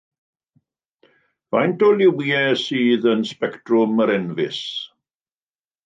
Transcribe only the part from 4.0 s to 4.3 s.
yr